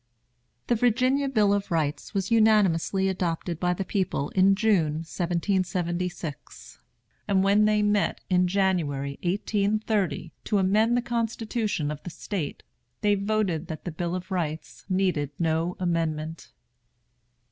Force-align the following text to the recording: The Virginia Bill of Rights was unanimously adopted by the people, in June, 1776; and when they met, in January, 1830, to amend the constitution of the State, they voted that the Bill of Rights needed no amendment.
The 0.65 0.73
Virginia 0.73 1.29
Bill 1.29 1.53
of 1.53 1.69
Rights 1.69 2.15
was 2.15 2.31
unanimously 2.31 3.07
adopted 3.07 3.59
by 3.59 3.75
the 3.75 3.85
people, 3.85 4.29
in 4.29 4.55
June, 4.55 5.05
1776; 5.05 6.79
and 7.27 7.43
when 7.43 7.65
they 7.65 7.83
met, 7.83 8.19
in 8.27 8.47
January, 8.47 9.19
1830, 9.21 10.33
to 10.45 10.57
amend 10.57 10.97
the 10.97 11.03
constitution 11.03 11.91
of 11.91 12.01
the 12.01 12.09
State, 12.09 12.63
they 13.01 13.13
voted 13.13 13.67
that 13.67 13.85
the 13.85 13.91
Bill 13.91 14.15
of 14.15 14.31
Rights 14.31 14.87
needed 14.89 15.29
no 15.37 15.77
amendment. 15.79 16.51